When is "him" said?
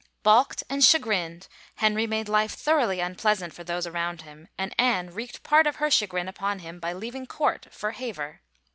4.23-4.47, 6.57-6.79